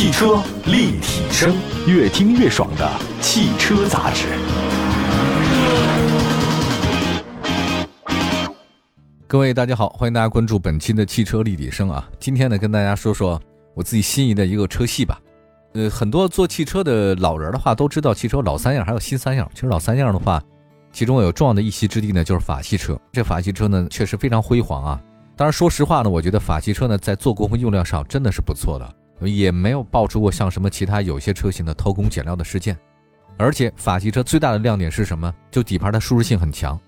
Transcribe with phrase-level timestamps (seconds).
[0.00, 1.54] 汽车立体声，
[1.86, 4.28] 越听越爽的汽车杂志。
[9.26, 12.08] 各位大家好，欢迎大家关注本期的汽车立体声啊。
[12.18, 13.38] 今天呢，跟大家说说
[13.74, 15.20] 我自己心仪的一个车系吧。
[15.74, 19.46] 呃，很多做汽车的老人的话都知道，汽车老三样还有新三样。
[19.52, 20.42] 其实老三样的话，
[20.94, 22.98] 其中有重要的一席之地呢，就是法系车。
[23.12, 25.00] 这法系车呢，确实非常辉煌啊。
[25.36, 28.94] 当然，说实话呢，我觉得法系车呢，在做工和用料上真的是不错的，
[29.28, 32.76] 也没有爆出过像什么其他有些车型的偷工减料的事件。
[33.36, 35.34] 而且法系车最大的亮点是什么？
[35.50, 36.78] 就底盘的舒适性很强，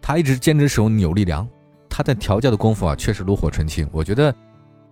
[0.00, 1.48] 它一直坚持使用扭力梁。
[1.88, 3.88] 它在调教的功夫啊，确实炉火纯青。
[3.92, 4.34] 我觉得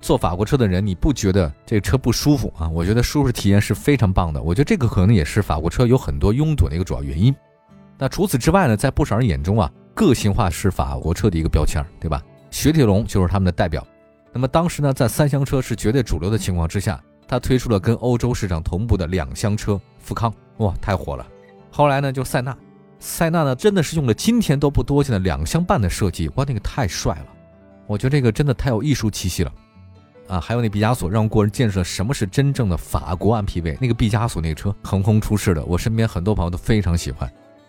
[0.01, 2.69] 坐法国车的人，你不觉得这个车不舒服啊？
[2.69, 4.43] 我觉得舒适体验是非常棒的。
[4.43, 7.35] 我觉得这个可能也是法国车有很多拥堵的一个主要原因。
[7.99, 12.23] 那除此之外呢，在不少人眼中啊，个性化是法国车的一个标签，对吧？
[12.51, 13.87] 雪铁龙就是他们的代表。
[14.33, 21.27] 那么当时呢，在三厢车是绝对主流的情况之下，它推出了跟欧洲市场同步的两厢车富康，哇，太火了。
[21.71, 22.57] 后来呢，就塞纳。
[22.99, 27.27] 塞纳呢，真的是用了今天都不多见的两厢半的设计，哇，那个太帅了！
[27.87, 29.53] 我觉得这个真的太有艺术气息了，
[30.29, 33.79] 啊，还有那毕加索，让国人见识了什么是真正的法国 MPV。
[33.81, 37.29] 那个毕加索那个车横空出世的，我身边很多朋友都非常喜欢。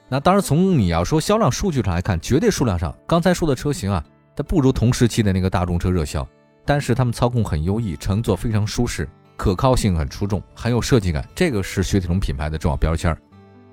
[0.09, 4.03] 那当然，从你要说销量数据上来看，绝对数量上，刚才说的车型啊，
[4.35, 6.27] 它不如同时期的那个大众车热销，
[6.71, 9.05] 但是它们操控很优异，乘坐非常舒适，
[9.35, 13.17] 可靠性很出众，很有设计感，这个是雪铁龙品牌的重要标签儿。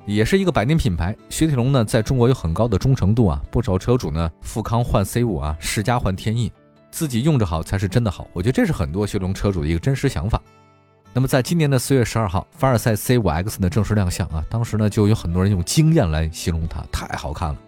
[0.05, 3.41] 也是一个百年品牌，雪铁龙呢，在中国有很高的忠诚度啊。
[3.53, 6.53] 不少车主呢，富康换 C 五啊，世嘉换天翼，
[6.91, 8.27] 自己用着好才是真的好。
[8.33, 10.43] 我觉得这是很多雪铁龙车主的一个真实想法。
[11.13, 17.59] 那么在今年的四月十二号，凡尔赛 C 五 X 呢正式亮相啊，当时呢，就有很多人用惊艳来形容它，太好看了。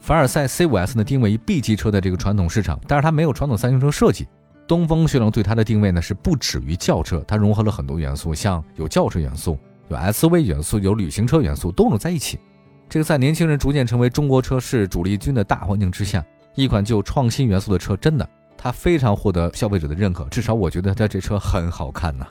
[0.00, 4.26] 凡尔赛 C 五 S 呢，定位于 B 级车的这个传统市场，但是它没有传统三厢车设计。
[4.70, 9.58] 东风雪龙对它的定位呢，是不止于轿车，它融合了很多元素，像有轿车元素。
[9.88, 12.38] 有 SUV 元素，有旅行车元素，都能在一起。
[12.88, 16.24] 这个在年轻人逐渐成为中国车市主力军的大环境之下，
[16.54, 18.24] 一款具有创新元素的车，真的
[18.56, 20.22] 它非常获得消费者的认可。
[20.26, 22.24] 至少我觉得它这车很好看呐。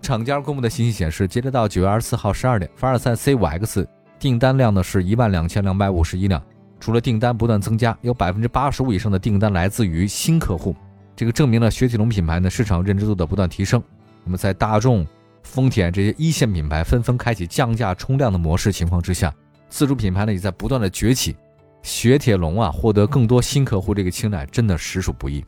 [0.00, 3.86] 厂家公布的信息显示，截止到九月二十四号十二点，凡尔赛 C5X
[4.18, 6.42] 订单量呢是一万两千两百五十一辆。
[6.80, 10.74] 除了订单不断增加，有百分之八十五以上的订单来自于新客户，
[11.16, 13.82] 这个证明了雪铁龙品牌呢市场认知度的不断提升。
[14.24, 15.06] 那么在大众。
[15.46, 19.32] 丰田这些一线品牌纷纷开启降价冲量的模式情况之下，
[19.68, 21.36] 自主品牌呢也在不断的崛起。
[21.82, 25.44] 雪铁龙啊，获得更多新客户这个青睐真的实属不易。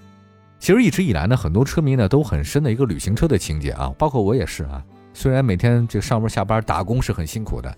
[0.59, 4.85] 其实一直以来呢，很多车迷呢都很深的一个旅行车的情节啊，包括我也是啊。
[5.15, 7.75] 虽然每天这上班下班打工是很辛苦的，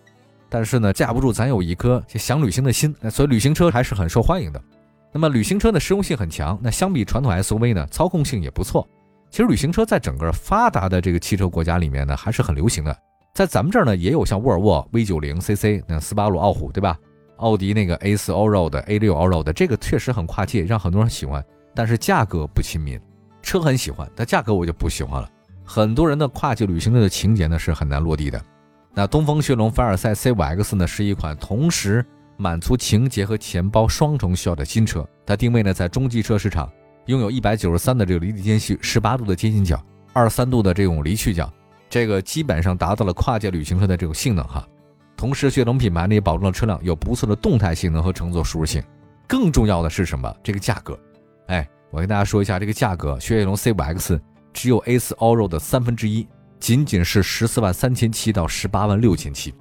[0.48, 4.60] 但是呢，架不住咱有一颗想旅行的心，所以旅行车还是很受欢迎的。
[5.18, 8.88] 那么旅行车的实用性很强，那相比传统 SUV 呢，操控性也不错。
[9.32, 12.96] 其实旅行车在整个发达的这个汽车国家里面呢，还是很流行的。
[13.34, 16.96] 在咱们这儿呢，也有像沃尔沃 V90 CC、那斯巴鲁傲虎，对吧？
[17.38, 21.44] 奥迪那个 A4 Allroad、A6 Allroad，这个确实很跨界，让很多人喜欢。
[21.74, 22.96] 但是价格不亲民，
[23.42, 25.28] 车很喜欢，但价格我就不喜欢了。
[25.64, 28.40] 很多人的跨界旅行车的情节呢，是很难落地的。
[28.94, 32.06] 那东风雪龙凡尔赛 C5X 呢，是一款同时
[32.38, 35.06] 满足情节和钱包双重需要的新车。
[35.26, 36.66] 它定位呢在中级车市场。
[37.06, 39.82] 拥有一百九十三的这个离地间隙，十八度的接近角，
[40.12, 41.50] 二十三度的这种离去角，
[41.88, 44.62] 这个基本上达到了跨界旅行车的这种性能哈。
[45.16, 48.82] 同时，雪铁龙品牌呢也保证了车辆有不错的动态性能和乘坐舒适性。
[49.26, 50.30] 更重要的是什么？
[50.42, 50.98] 这个价格。
[51.46, 54.20] 哎，我跟大家说一下这个价格，雪铁龙 C5X
[54.52, 56.28] 只有 A4 Allroad 的三分之一，
[56.60, 59.54] 仅仅是十四万三千七到十八万六千七。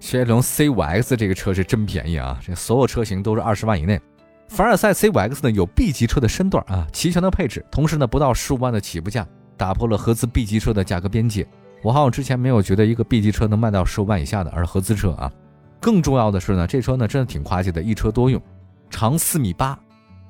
[0.00, 4.00] 雪铁龙 C5X 这个车是真便宜啊，这所有车型都是二十万以内。
[4.48, 9.24] 凡尔赛 C5X 呢有 B 级车的身段啊，齐全的配置，同时呢不到十五万的起步价，
[9.58, 11.46] 打破了合资 B 级车的价格边界。
[11.82, 15.30] 我好像之前没有觉得一个 B 级车能卖到十五万以下的，而合资车啊。
[15.78, 18.42] 更重要的是呢，这车呢真的挺跨界的，一车多用，
[18.88, 19.78] 长四米八，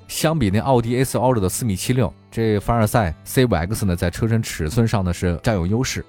[0.07, 6.05] 相比那奥迪 A4 Ultra 的四米七六，这凡尔赛 C5X 呢在车身尺寸上呢是占有优势，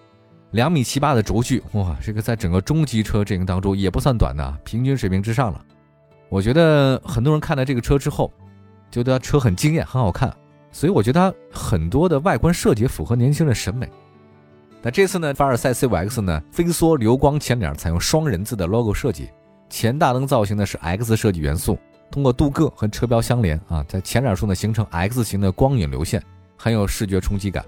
[0.52, 5.64] 两米七八的轴距，哇，这个在整个中级车阵营当中也不算短的，平均水平之上了。
[6.28, 8.30] 我觉得很多人看到这个车之后，
[8.90, 10.34] 觉得车很惊艳，很好看，
[10.70, 13.88] 所以我觉得它很多的外观设计符合年轻人审美。
[14.82, 19.30] 那这次呢，凡尔赛 C5X 呢，飞梭流光前脸采用双人字的 logo 设计，
[19.70, 21.78] 前大灯造型呢是 X 设计元素，
[22.10, 26.22] 通过镀铬和车标相连啊，在前脸处呢形成 X 型的光影流线，
[26.58, 27.64] 很有视觉冲击感。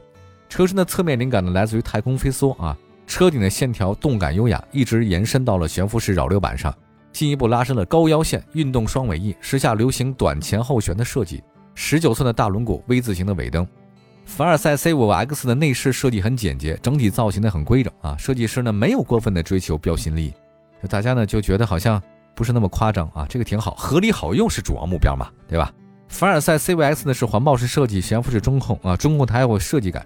[0.49, 2.77] 车身的侧面灵感呢来自于太空飞梭啊，
[3.07, 6.73] 车顶的线条动感优雅，一直延伸到了悬浮式扰流板上。
[7.13, 11.43] 进一步拉伸了高腰线，运动双尾翼，时下流行短前后悬的设计，
[11.75, 13.65] 十九寸的大轮毂，V 字形的尾灯，
[14.25, 18.17] 凡尔赛 C5X 的内饰设计很简洁，整体造型呢很规整啊。
[18.17, 20.35] 设计师呢没有过分的追求标新立异，
[20.89, 22.03] 大家呢就觉得好像
[22.35, 23.25] 不是那么夸张啊。
[23.29, 25.73] 这个挺好，合理好用是主要目标嘛，对吧？
[26.09, 30.05] 凡尔赛 C5X 呢是环抱式设计，悬浮式中控啊，中控台有设计感，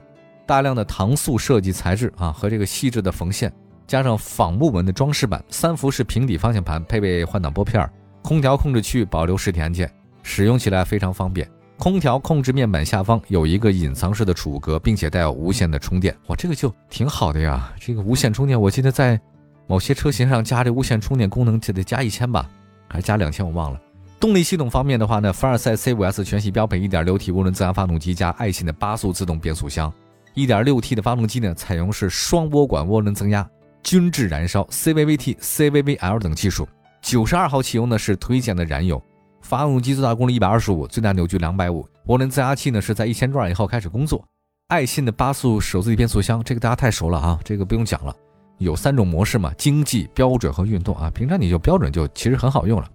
[0.49, 3.53] 大量的搪塑设计材质啊和这个细致的缝线，
[3.87, 7.87] 加上仿木纹的装饰板，三幅式平底方向盘，配备换挡拨片，
[8.23, 9.93] 空调控制区域保留实体按键，
[10.23, 11.47] 使用起来非常方便。
[11.77, 17.71] 空调控制面板下方有一个隐藏式的储物格，并且带有无线的充电，哇，这个就挺好的呀。
[17.79, 19.21] 这个无线充电，我记得在
[19.67, 22.49] 某些车型上加这无线充电功能就得加一千吧，
[22.89, 23.79] 还是加两千，我忘了。
[24.19, 29.93] 动力系统方面的话呢，凡尔赛 C5S 全系标配 1.6T 涡轮增压发动机加爱信的八速自动变速箱
[30.35, 33.49] ，1.6T 的发动机呢采用是双涡管涡轮增压，
[33.83, 36.69] 均质燃烧 CVVT、CVVL 等技术。
[37.01, 39.03] 九十二号汽油呢是推荐的燃油。
[39.41, 41.89] 发动机最大功率一百二十五，最大扭矩两百五。
[42.07, 44.23] 涡轮增压器呢是在一千转以后开始工作。
[44.67, 48.15] 爱信的八速手自一体变速箱，这个大家太熟了啊，这个不用讲了。
[48.59, 51.11] 有三种模式嘛，经济、标准和运动啊。
[51.15, 52.91] 平常你就标准就其实很好用了。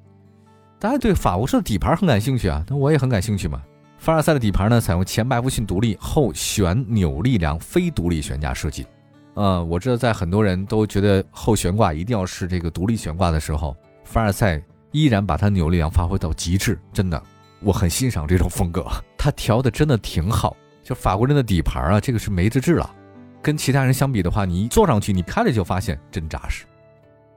[0.77, 3.63] 大家对法国车的底盘很感兴趣啊，那我也很感兴趣嘛。
[4.03, 8.85] 凡尔赛的底盘呢采用前麦弗逊独立后旋扭力梁非独立悬架设计。
[9.35, 13.73] 呃，我知道在很多人都觉得后悬挂一定要是这个独立悬挂的时候，
[14.03, 14.61] 凡尔赛。
[14.91, 17.19] 依然把它扭力梁发挥到极致，真的，
[17.61, 18.85] 我很欣赏这种风格。
[19.17, 22.87] 它调的真的挺好，就法国人的底盘啊，这个是没得治了。
[23.41, 26.65] 跟其他人相比的话，你一坐上去，你开了就发现真扎实，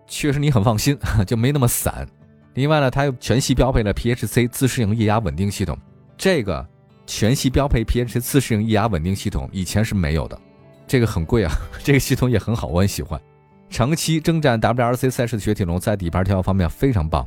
[0.07, 2.07] 确实你很放心， 就没那么散。
[2.53, 5.79] 另外呢，它又全系标配了 PHC 自适应液压稳定系统，
[6.17, 6.67] 这个
[7.07, 10.39] 全系标配 PHC 自适应液压稳定系统以前是没有的，
[10.87, 11.53] 这个很贵啊，
[11.85, 13.21] 这个系统也很好，我很喜欢。
[13.69, 17.27] 长期征战 WRC 赛事的雪铁龙在底盘调教方面非常棒。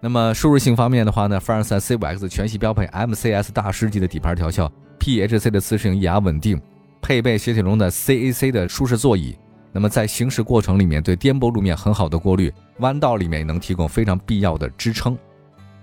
[0.00, 6.60] 那么舒适性方面的话呢，凡尔赛 C5X 全系标配 MCS 大师级的底盘调校，PHC 的自适应液压稳定，
[7.00, 9.36] 配备雪铁龙的 CAC 的舒适座椅。
[9.72, 15.16] 那么在行驶过程里面，对颠簸路面很好的过滤，弯道里面能提供非常必要的支撑。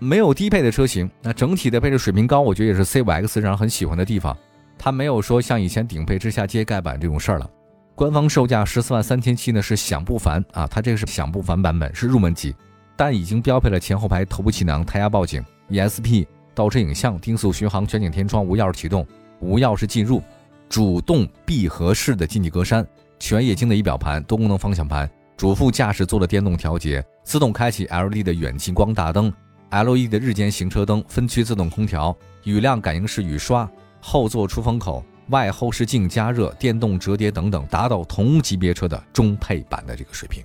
[0.03, 4.37] 没有低配的车型，那整体的配置水平高，我觉得也是 C5X 让人很喜欢的地方。
[4.77, 7.49] 它没有说像以前顶配之下接盖板这种事儿了。
[7.95, 12.53] 官方售价十四万三千七呢，是享不凡啊，它这个是享不凡版本，是入门级。
[12.97, 19.07] 但已经标配了前后排头部气囊、胎压报警、ESP、倒车影像、定速巡航、全景天窗、无钥匙启动、
[19.39, 20.21] 无钥匙进入、
[20.67, 22.85] 主动闭合式的进气格栅、
[23.19, 29.31] 全液晶的仪表盘、多功能方向盘、主副驾驶座的电动调节、自动开启 LED 的远近光大灯、
[29.81, 33.67] LED 的日间行车灯、分区自动空调、雨量感应式雨刷、
[33.99, 40.43] 后座出风口、外后视镜加热、电动折叠等等，达到同级别车的中配版的这个水平。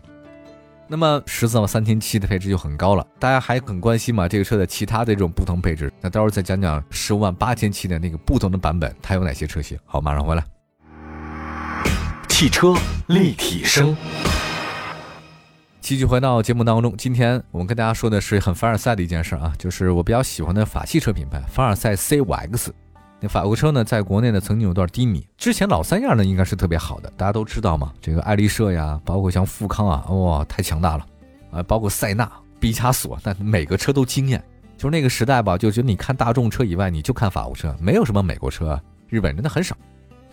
[0.90, 4.26] 那么十四万三千七的配置就很高了，大家还很关心吗？
[4.26, 9.78] 这个车的其他的这种不同配置，那待会儿再讲讲十五万八千七的那个不同的版本，它有哪些车型？
[9.84, 10.42] 好，马上回来。
[12.28, 12.72] 汽车
[13.08, 13.94] 立体声，
[15.88, 16.94] 继续回到节目当中。
[16.98, 22.68] 今天我们跟大家说的是很凡尔赛的一件事啊，就是我比较喜欢的法系车品牌凡尔赛 C5X。
[23.20, 25.26] 那法国车呢，在国内呢曾经有段低迷。
[25.38, 27.90] 之前老三样呢应该是特别好的，大家都知道嘛。
[28.02, 31.06] 这个爱丽舍呀，包括像富康啊，哇，太强大了
[31.52, 31.62] 啊！
[31.62, 32.30] 包括塞纳、
[32.60, 34.44] 毕加索，那每个车都惊艳。
[34.76, 39.74] 就是那个时代吧，就觉得你看大众车以外，你就看法国车，没有什么美国车、日本真的很少。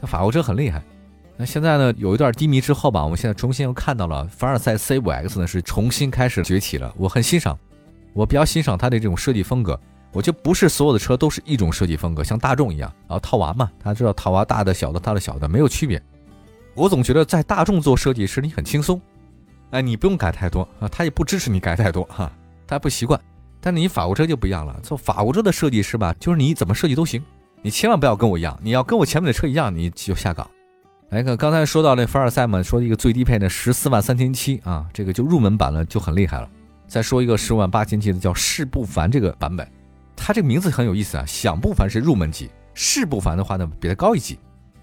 [0.01, 0.83] 像法国车很厉害。
[1.37, 6.93] 那现在呢，有一段低迷之后吧，我们现在重新又看到了凡尔赛 C5X 呢是重新开始崛起了。
[6.97, 7.57] 我很欣赏，
[8.13, 9.79] 我比较欣赏它的这种设计风格。
[10.13, 16.01] 我觉得不是所有的车都是一种设计风格，像大众一样，然后套娃嘛，大家知道套娃大的、小的、大的、小的没有区别。
[16.73, 19.01] 我总觉得在大众做设计时你很轻松，
[19.71, 22.31] 哎，你不用改太多啊，他也不支持你改太多哈，
[22.65, 23.19] 他不习惯。
[23.59, 27.21] 但是你法国车就不一样了，做法国车的设计师吧，就是你怎么设计都行，
[27.61, 30.49] 你千万不要跟我一样，你要跟我前面的车一样，你就下岗。
[31.09, 36.49] 来看刚才说到那凡尔赛嘛，说一个最低配的十四万三千七啊，这个就入门版了就很厉害了。
[36.87, 39.65] 再说一个十五万八千七的叫世不凡这个版本。
[40.15, 44.39] 它这个名字很有意思啊，享不凡是入门级，世不凡的话呢比它高一级，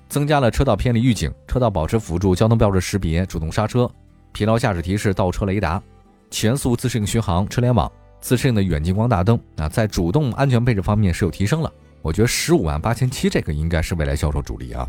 [0.09, 3.91] 增加了车道偏离预警、车道保持辅助、交通标志识别、主动刹车、
[4.33, 5.83] 疲劳驾驶提示、倒车雷达、
[6.31, 11.73] 全速自适应巡航、车联网、自适应的远近光大灯啊，在主动安全配置方面是有提升了。
[12.01, 14.89] 我觉得十五万八千七这个应该是未来销售主力啊。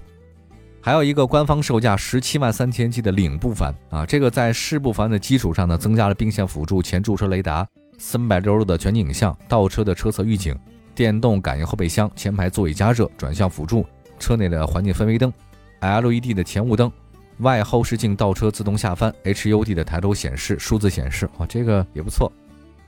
[0.86, 7.66] 还有一个官方售价十七万三千七的领不凡啊，这个在世不凡的基础上呢，增加了并线辅助、前驻车雷达。
[7.98, 10.54] 三百六十度的全景影像，倒车的车侧预警，
[10.94, 13.86] 电动感应后备箱，前排座椅加热，转向辅助，
[14.20, 15.32] 车内的环境氛围灯
[15.80, 16.92] ，LED 的前雾灯，
[17.38, 22.30] 外后视镜倒车自动下翻，HUD 的抬头显示，数字显示，啊，这个也不错。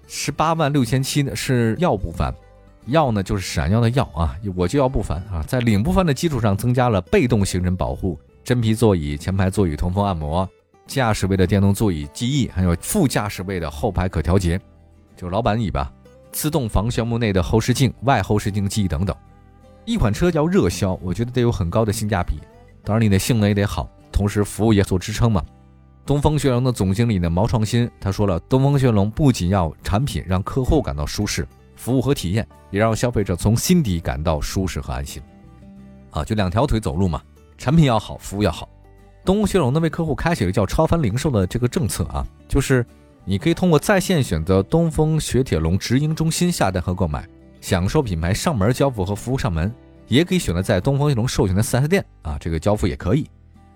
[0.06, 2.34] 十八万六千七呢是耀不凡，
[2.88, 10.48] 耀呢就是闪耀的耀啊，我就要不凡啊，在领不凡的基础上增加了被动行人保护、真皮座椅、前排座椅通风按摩、
[10.86, 14.60] 驾驶位的电动座椅记忆，还有副驾驶位的后排可调节，
[15.16, 15.92] 就老板椅吧，
[16.32, 19.16] 自动防眩目内的后视镜、外后视镜记忆等等。
[19.86, 22.40] 一款车叫热销，我觉得得有很高的性价比，
[22.84, 25.44] 当然你的性能也得好，同时服务业做支撑嘛。
[26.06, 35.22] 东风雪龙的总经理呢毛创新他说了，东风雪龙不仅要产品让客户感到舒适，服务和体验也让消费者从心底感到舒适和安心。
[36.12, 37.22] 啊，就两条腿走路嘛，
[37.58, 38.70] 产品要好，服务要好。
[39.24, 42.86] 东风雪铁龙呢为客户开启了叫超凡零售的这个政策啊，就是
[43.24, 47.28] 你可以通过在线选择东风雪铁龙直营中心下单和购买，
[47.60, 49.74] 享受品牌上门交付和服务上门，
[50.08, 53.28] 也可以选择在东风雪铁龙授权的 4S 店啊，这个交付也可以。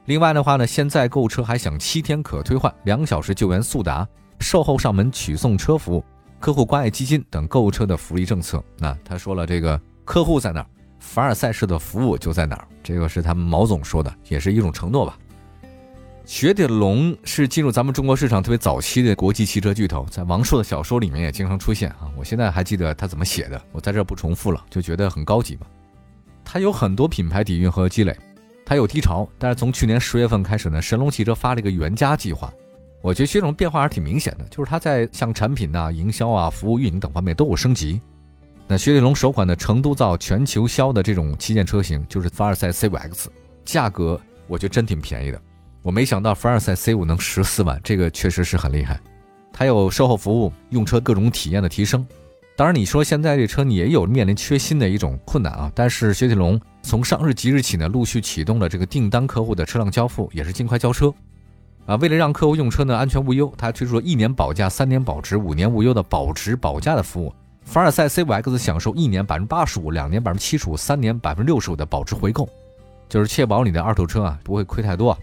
[0.06, 4.08] 另外的话呢，现在购车还享七天可退换、两小时救援速达、
[4.40, 6.04] 售后上门取送车服务、
[6.40, 8.64] 客户关爱基金等购物车的福利政策。
[8.78, 10.66] 那他说了，这个客户在哪儿，
[11.00, 12.68] 凡尔赛式的服务就在哪儿。
[12.82, 15.18] 这个是他们毛总说的，也是一种承诺吧。
[16.26, 22.10] 雪铁龙是进入咱们中国市场特别早期的国际汽车巨头，在王朔的小说里面也经常出现啊。
[22.16, 25.68] 我现在还记得他怎么写的，我在这不重复了，就觉得很高级嘛。
[26.46, 28.16] 他有很多品牌底蕴和积累。
[28.66, 32.54] 它有低潮，但是从去年十月份开始呢，神龙汽车发了一个原家计划，
[33.02, 38.02] 我觉得雪铁龙变化还是挺明显的，就是它在像产品呐、营销啊、服务运营等方面都有升级。
[38.68, 43.28] 那雪铁龙首款的成都造、全球销的这种旗舰车型就是凡尔赛 C5X，
[43.64, 45.42] 价格我觉得真挺便宜的。
[45.82, 49.00] 我没想到凡尔赛 C5 能十四万，这个确实是很厉害。
[49.54, 52.06] 它有售后服务、用车各种体验的提升。
[52.58, 56.60] 当然，你说现在这车你也有面临缺芯的一种困难啊，但是雪铁龙。
[56.82, 61.14] 从上市即日起呢，陆续启动了这个订单客户的车辆交付，也是尽快交车。
[61.90, 67.34] 啊，为了让客户用车呢安全无忧，他推出了一年保价、三年保值、五年无忧的保值保价的服务。
[67.64, 72.48] 凡尔赛 C5X 享受一年百分之八十五、两年百分之七十五、三年百分之六十五的保值回购，
[73.10, 75.18] 就是确保你的二手车啊不会亏太多。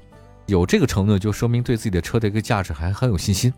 [0.47, 3.53] 有这个承诺，就说明对自己的车的一个价值还很有信心。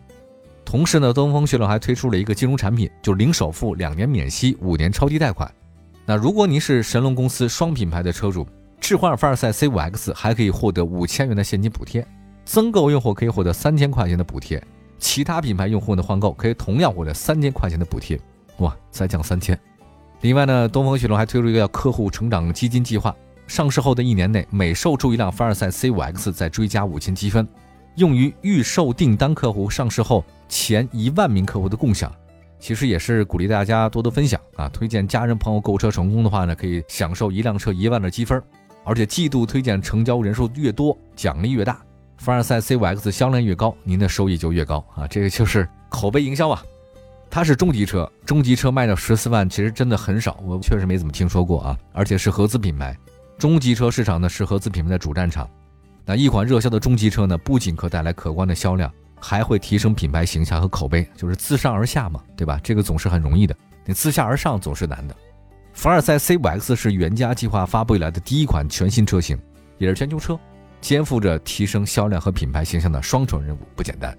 [0.63, 5.51] 同时呢，东风雪铁龙还推出了一个金融产品，就是零首付、两年免息、五年超低贷款。
[6.05, 8.47] 那如果您是神龙公司双品牌的车主，
[8.79, 12.05] 置换凡尔赛 C5X 还可以获得五千元的现金补贴，
[12.49, 14.59] 增购用户可以获得三千块钱的补贴，
[14.97, 18.19] 其他品牌用户的换购可以同样获得三千块钱的补贴，
[18.57, 19.55] 哇，再降三千。
[20.21, 23.15] 另外呢，东风雪铁龙还推出一个叫客户成长基金计划，
[23.45, 27.47] 上市后的一年内，每售出一辆凡尔赛 C5X 再追加五千积分，
[27.97, 32.11] 用于预售订单客户上市后前一万名客户的共享。
[32.59, 34.67] 其实也是鼓励大家多多分享啊！
[34.69, 38.41] 推荐家人朋友购车成功的话呢，可以享受一辆车一万的积分，
[38.83, 41.79] 而且季度推荐成交人数越多，奖励越大。
[42.19, 45.07] 凡尔赛 C5X 销量越高，您的收益就越高啊！
[45.07, 46.61] 这个就是口碑营销啊。
[47.29, 51.77] 它是中级车，中级车卖到十四万，其实真的很少，我确实没怎么听说过啊。
[51.93, 52.95] 而且是合资品牌，
[53.37, 55.49] 中级车市场呢是合资品牌的主战场。
[56.05, 58.91] 那一款热销的中级车呢，不仅可带来可观的销量。
[59.21, 62.57] 还会提升品牌形象和口碑，就是自上而下嘛，对吧？
[62.63, 63.53] 这个总是很容易的，
[63.85, 65.15] 你自下而上总是难的。
[65.73, 69.37] 凡尔赛 C5X 是原家计划发布以来的第一款全新车型，
[69.77, 70.39] 也是全球车，
[70.81, 74.17] 肩负着提升销量和品牌形象的双重任务，不简单。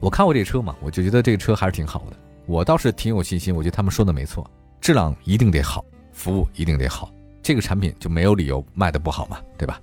[0.00, 2.16] 我看过这车嘛，我就觉得这个车还是挺好的，
[2.46, 3.54] 我倒是挺有信心。
[3.54, 4.48] 我觉得他们说的没错，
[4.80, 9.80] 质量一定得好，服务一定得好，这个产品就没有理由卖的不好嘛，对吧？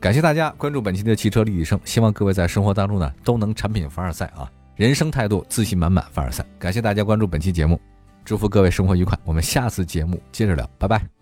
[0.00, 6.44] 感谢大家关注本期的汽车立体声，希望各位在生活当中呢都能产品凡尔赛啊，人生态度自信满满凡尔赛。
[6.58, 7.80] 感谢大家关注本期节目，
[8.24, 11.17] 祝福各位生活愉快，我们下次节目接着聊，拜拜。